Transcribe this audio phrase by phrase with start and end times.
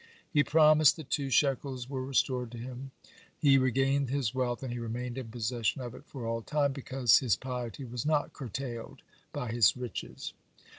[0.31, 2.89] He promised, the two shekels were restored to him,
[3.37, 7.19] he regained his wealth, and he remained in possession of it for all time, because
[7.19, 10.33] his piety was not curtailed by his riches.